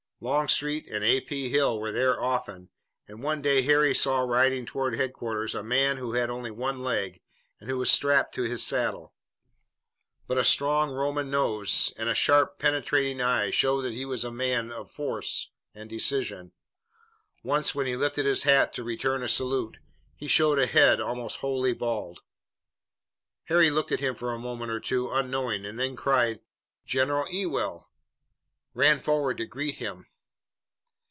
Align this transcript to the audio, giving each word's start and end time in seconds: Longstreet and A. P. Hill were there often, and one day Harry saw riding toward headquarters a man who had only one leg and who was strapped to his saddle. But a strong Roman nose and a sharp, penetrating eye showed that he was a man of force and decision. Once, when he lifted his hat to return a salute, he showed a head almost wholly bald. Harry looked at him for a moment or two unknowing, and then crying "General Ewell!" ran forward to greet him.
Longstreet 0.23 0.85
and 0.87 1.03
A. 1.03 1.19
P. 1.21 1.49
Hill 1.49 1.79
were 1.79 1.91
there 1.91 2.21
often, 2.21 2.69
and 3.07 3.23
one 3.23 3.41
day 3.41 3.63
Harry 3.63 3.95
saw 3.95 4.19
riding 4.19 4.67
toward 4.67 4.93
headquarters 4.95 5.55
a 5.55 5.63
man 5.63 5.97
who 5.97 6.13
had 6.13 6.29
only 6.29 6.51
one 6.51 6.83
leg 6.83 7.19
and 7.59 7.67
who 7.67 7.79
was 7.79 7.89
strapped 7.89 8.35
to 8.35 8.43
his 8.43 8.63
saddle. 8.63 9.15
But 10.27 10.37
a 10.37 10.43
strong 10.43 10.91
Roman 10.91 11.31
nose 11.31 11.91
and 11.97 12.07
a 12.07 12.13
sharp, 12.13 12.59
penetrating 12.59 13.19
eye 13.19 13.49
showed 13.49 13.81
that 13.81 13.93
he 13.95 14.05
was 14.05 14.23
a 14.23 14.29
man 14.29 14.71
of 14.71 14.91
force 14.91 15.49
and 15.73 15.89
decision. 15.89 16.51
Once, 17.43 17.73
when 17.73 17.87
he 17.87 17.95
lifted 17.95 18.27
his 18.27 18.43
hat 18.43 18.73
to 18.73 18.83
return 18.83 19.23
a 19.23 19.27
salute, 19.27 19.77
he 20.15 20.27
showed 20.27 20.59
a 20.59 20.67
head 20.67 21.01
almost 21.01 21.37
wholly 21.39 21.73
bald. 21.73 22.21
Harry 23.45 23.71
looked 23.71 23.91
at 23.91 24.01
him 24.01 24.13
for 24.13 24.33
a 24.33 24.37
moment 24.37 24.69
or 24.69 24.79
two 24.79 25.09
unknowing, 25.09 25.65
and 25.65 25.79
then 25.79 25.95
crying 25.95 26.41
"General 26.85 27.27
Ewell!" 27.31 27.89
ran 28.75 28.99
forward 28.99 29.37
to 29.39 29.47
greet 29.47 29.77
him. 29.77 30.05